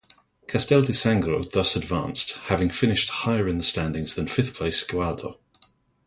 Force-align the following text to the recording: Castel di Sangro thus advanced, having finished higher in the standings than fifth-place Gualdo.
Castel 0.47 0.81
di 0.83 0.93
Sangro 0.93 1.43
thus 1.43 1.75
advanced, 1.75 2.31
having 2.45 2.71
finished 2.71 3.09
higher 3.21 3.47
in 3.47 3.59
the 3.59 3.63
standings 3.63 4.15
than 4.15 4.27
fifth-place 4.27 4.83
Gualdo. 4.83 5.37